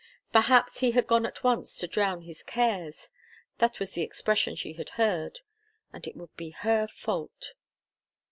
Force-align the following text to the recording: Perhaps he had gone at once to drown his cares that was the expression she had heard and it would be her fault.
Perhaps 0.33 0.79
he 0.79 0.93
had 0.93 1.05
gone 1.05 1.27
at 1.27 1.43
once 1.43 1.77
to 1.77 1.85
drown 1.85 2.23
his 2.23 2.41
cares 2.41 3.11
that 3.59 3.79
was 3.79 3.91
the 3.91 4.01
expression 4.01 4.55
she 4.55 4.73
had 4.73 4.89
heard 4.97 5.41
and 5.93 6.07
it 6.07 6.15
would 6.15 6.35
be 6.35 6.49
her 6.49 6.87
fault. 6.87 7.53